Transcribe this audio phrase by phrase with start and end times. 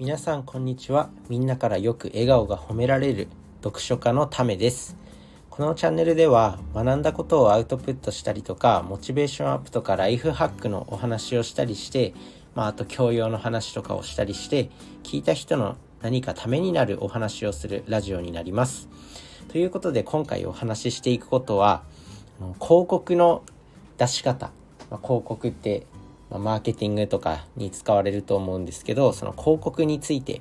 [0.00, 1.10] 皆さんこんにちは。
[1.28, 3.28] みんなからよく笑顔が褒められる
[3.62, 4.96] 読書家のためです。
[5.50, 12.14] このチャンネルでは学んだことをアウトプットしたりとかモチベーションアップとかライフハックのお話をしたりして
[12.54, 14.70] まあ、あと教養の話とかをしたりして
[15.02, 18.88] 聞いた人の何かためになるお話をするラジオになります。
[19.48, 21.82] ということで今回お話ししていくことは
[22.58, 23.42] 広告の
[23.98, 24.50] 出し方、
[24.90, 25.86] まあ、広告って
[26.30, 30.40] まマーケティングとかに使われると思うんですけどその広告について。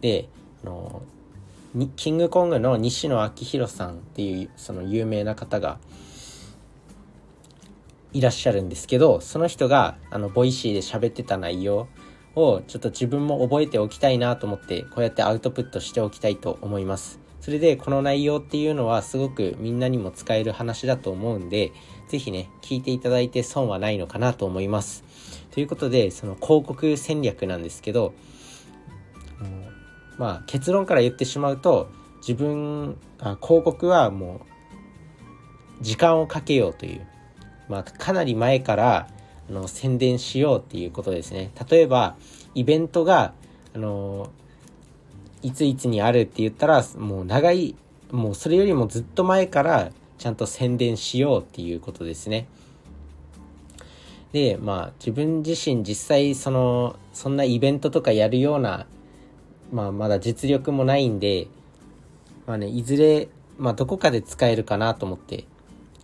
[0.00, 0.28] で
[0.62, 1.02] あの
[1.96, 5.78] キングコングの西野亮廣さんっていうその有名な方が
[8.14, 11.86] いらっしゃるんですけどその人があの Voicy で喋ってた内容
[12.34, 17.25] をちょっと自分も覚えておきたいなと思ってこうやってアウトプットしておきたいと思います。
[17.46, 21.70] それでこの内容っていうのはすごくみんなにも使える話だと思うんで
[22.08, 25.04] 是非ね聞いていただいて損はないのかなと思います。
[25.52, 28.14] ということでその広告戦略なんですけど
[30.18, 34.40] まあ結論から言ってしまうと自分あ広告はも
[35.80, 37.06] う時間をかけようという、
[37.68, 39.06] まあ、かなり前から
[39.48, 41.52] あの宣伝しようっていうことですね。
[41.70, 42.16] 例えば
[42.56, 43.34] イベントが
[43.72, 44.30] あの
[45.46, 47.76] いついつにあるって言ったらもう長い
[48.10, 52.48] もうそれよりもずっと前からちゃんと宣伝しようっていうことですね。
[54.32, 58.88] でまあ自分自身実際そのそんなイベントとかやるような、
[59.70, 61.46] まあ、まだ実力もないんで
[62.44, 65.44] まあねいずれ、まあ、どこかで使えるかなと思って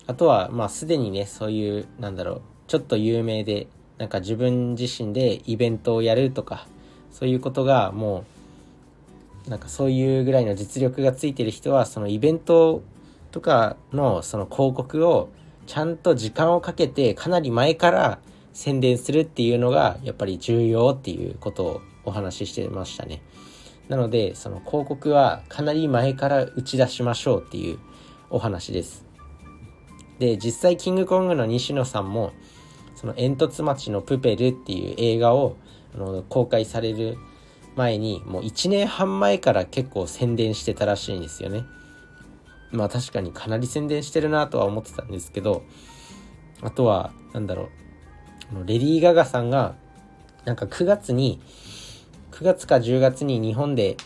[0.07, 3.67] あとはまあすでにねそういうなんだろうちょっと有名で
[3.99, 6.69] なんか自分自身でイベントをやるとか
[7.11, 8.32] そういうことがもう
[9.49, 12.83] なんかそういうぐらいの実力がついてる人はそのイベント
[13.31, 15.31] とかのその広告を
[15.67, 18.19] ちゃんと時間をかけてかなり前から
[18.53, 23.23] 宣伝するっていうのがやっぱり重要っていうことをお話ししてましたね。
[23.89, 27.79] なのでその広告はかなり前から打ち出しましょうっていう
[28.31, 29.05] お話です。
[30.19, 32.33] で実際キングコングの西野さんも
[32.95, 35.57] その煙突町のプペルっていう映画を
[35.95, 37.19] あの公開される
[37.77, 41.65] 前にもう1年半前から結構宣伝してたらしいんですよね。
[42.71, 45.63] まあ確かにかなり宣伝してるなとは思ってたんですけど、
[46.63, 47.69] あとは、なんだろ
[48.55, 49.75] う、レディー・ガガさんが、
[50.45, 51.41] なんか9月に、
[52.31, 53.97] 9月か10月に日本で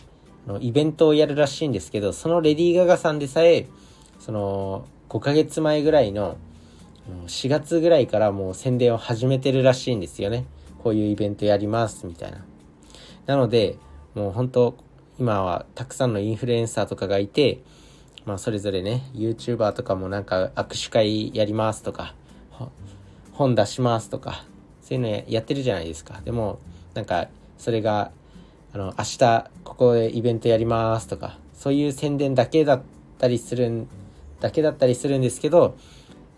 [0.59, 3.67] イベントをやるらしいんですけど、そのレディー・ガガさんでさえ、
[4.19, 6.37] その5ヶ月前ぐらいの
[7.27, 10.45] 4月ぐらいからもう宣伝を始めてるらしいんですよね。
[10.83, 12.43] こういうイベントやりますみたいな。
[13.27, 13.77] なので、
[14.15, 14.75] もう本当
[15.19, 17.61] 今はたくさんのインフルエンサーとかがいて、
[18.25, 22.15] まあそれぞれね、YouTuber とかもなんか握手会やりますとか、
[23.33, 24.45] 本出しますとか、
[24.81, 26.21] そういうのやってるじゃないですか。
[26.23, 26.59] でも、
[26.93, 27.27] なんか、
[27.57, 28.11] それが、
[28.73, 32.81] あの、明日ここでイベントやりますとか、そういう宣伝だけだっ
[33.17, 33.87] たりするん、
[34.39, 35.75] だけだったりするんですけど、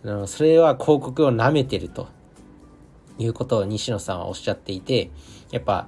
[0.03, 2.07] あのそれは広告を舐めてると
[3.17, 5.11] いうことを西野さんはおっしゃっていて、
[5.51, 5.87] やっぱ、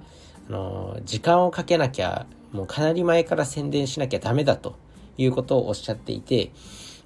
[0.52, 4.76] の、時間をかけなきゃ、もうかなり前から宣伝しなきゃダメだと
[5.18, 6.52] いうことをおっしゃっていて、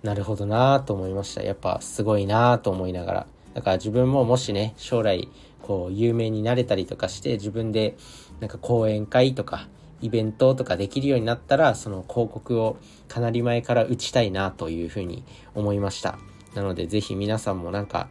[0.03, 1.43] なるほどなぁと思いました。
[1.43, 3.27] やっぱすごいなぁと思いながら。
[3.53, 5.29] だから自分ももしね、将来、
[5.61, 7.95] こう、有名になれたりとかして、自分で、
[8.39, 9.67] なんか講演会とか、
[10.01, 12.77] イベントとかできるようになったら、その広告を
[13.07, 15.23] かなり前から打ちたいなというふうに
[15.55, 16.19] 思いました。
[16.53, 18.09] なので、ぜひ皆さんもなんか、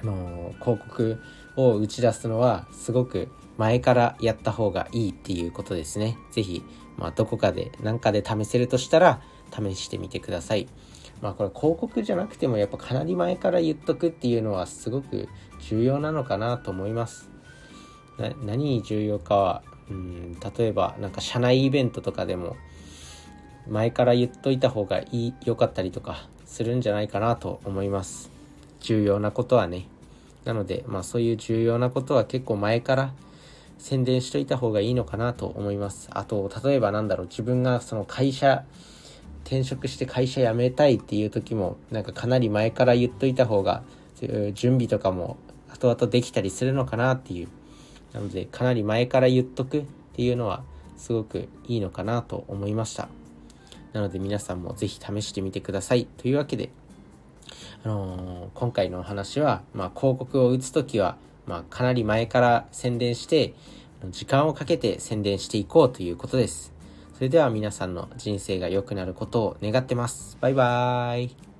[0.00, 1.20] あのー、広告
[1.56, 6.16] を打ち出すのは、すごく前からやった方がいいっていうことですね。
[6.30, 6.62] ぜひ
[6.96, 9.20] まあ、どこかで何かで試せるとしたら
[9.52, 10.68] 試してみてください。
[11.22, 15.28] まあこれ広告じゃなくてもやっぱかなり前から言っとくっていうのはすごく
[15.60, 17.30] 重要なのかなと思います。
[18.18, 22.56] な何に重要かは、うん、例えばなんか社内イベントとかでも
[23.68, 28.30] 前から言っといた方がいい良かったりとかするんじゃないかなと思います。
[28.80, 29.88] 重要なことはね。
[30.44, 33.12] なのでまあそういう重要なことは結構前から
[33.78, 36.08] 宣伝しといた方がいいのかなと思います。
[36.12, 38.64] あと、例えばなんだろう、自分がその会社、
[39.44, 43.82] 転職して会社辞めたいっていう時も、なんかかなり前から言っといた方が、
[44.54, 45.36] 準備とかも
[45.68, 47.48] 後々できたりするのかなっていう。
[48.12, 49.84] なので、かなり前から言っとくっ
[50.14, 50.62] ていうのは、
[50.96, 53.08] すごくいいのかなと思いました。
[53.92, 56.06] なので皆さんもぜひ試してみてください。
[56.16, 56.70] というわけで、
[57.84, 63.54] あのー、今回のお話は、まあ、広告を打つときは、まあ、かなり前から宣伝して、
[64.10, 66.72] 時間をかけて宣伝していこうということです。
[67.14, 70.36] それでは皆さんの人生が良くなることを願ってます。
[70.40, 71.55] バイバーイ。